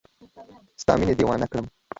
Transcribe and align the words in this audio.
ستا 0.81 0.93
مینې 0.99 1.13
دیوانه 1.19 1.45
کړم 1.51 1.65